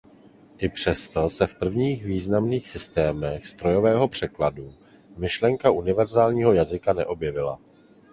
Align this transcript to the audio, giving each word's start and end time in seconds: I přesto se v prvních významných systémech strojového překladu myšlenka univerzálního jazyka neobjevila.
I 0.57 0.69
přesto 0.69 1.29
se 1.29 1.47
v 1.47 1.55
prvních 1.55 2.05
významných 2.05 2.67
systémech 2.67 3.47
strojového 3.47 4.07
překladu 4.07 4.73
myšlenka 5.17 5.71
univerzálního 5.71 6.53
jazyka 6.53 6.93
neobjevila. 6.93 7.59